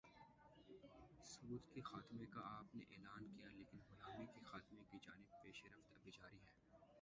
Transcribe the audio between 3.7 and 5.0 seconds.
غلامی کے خاتمے کی